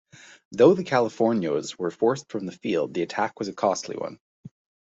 Though 0.51 0.73
the 0.73 0.83
Californios 0.83 1.77
were 1.77 1.91
forced 1.91 2.27
from 2.31 2.47
the 2.47 2.51
field 2.51 2.95
the 2.95 3.03
attack 3.03 3.37
was 3.37 3.49
a 3.49 3.53
costly 3.53 3.97
one. 3.97 4.17